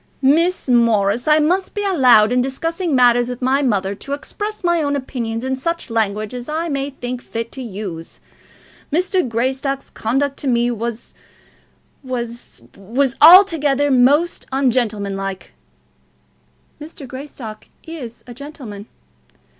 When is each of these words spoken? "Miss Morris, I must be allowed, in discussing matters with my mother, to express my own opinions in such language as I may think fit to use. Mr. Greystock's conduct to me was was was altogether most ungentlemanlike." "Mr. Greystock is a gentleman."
"Miss 0.23 0.67
Morris, 0.67 1.27
I 1.27 1.37
must 1.37 1.75
be 1.75 1.83
allowed, 1.83 2.31
in 2.31 2.41
discussing 2.41 2.95
matters 2.95 3.29
with 3.29 3.39
my 3.39 3.61
mother, 3.61 3.93
to 3.93 4.13
express 4.13 4.63
my 4.63 4.81
own 4.81 4.95
opinions 4.95 5.45
in 5.45 5.55
such 5.55 5.91
language 5.91 6.33
as 6.33 6.49
I 6.49 6.69
may 6.69 6.89
think 6.89 7.21
fit 7.21 7.51
to 7.51 7.61
use. 7.61 8.19
Mr. 8.91 9.21
Greystock's 9.21 9.91
conduct 9.91 10.37
to 10.37 10.47
me 10.47 10.71
was 10.71 11.13
was 12.03 12.63
was 12.75 13.15
altogether 13.21 13.91
most 13.91 14.47
ungentlemanlike." 14.51 15.53
"Mr. 16.81 17.07
Greystock 17.07 17.67
is 17.83 18.23
a 18.25 18.33
gentleman." 18.33 18.87